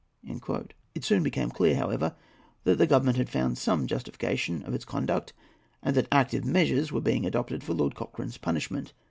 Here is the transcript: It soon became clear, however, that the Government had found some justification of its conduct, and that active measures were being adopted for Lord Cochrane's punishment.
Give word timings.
It 0.95 1.03
soon 1.05 1.21
became 1.21 1.51
clear, 1.51 1.75
however, 1.75 2.15
that 2.63 2.79
the 2.79 2.87
Government 2.87 3.17
had 3.17 3.29
found 3.29 3.59
some 3.59 3.85
justification 3.85 4.63
of 4.63 4.73
its 4.73 4.83
conduct, 4.83 5.31
and 5.83 5.95
that 5.95 6.07
active 6.11 6.43
measures 6.43 6.91
were 6.91 7.01
being 7.01 7.23
adopted 7.23 7.63
for 7.63 7.75
Lord 7.75 7.93
Cochrane's 7.93 8.39
punishment. 8.39 8.93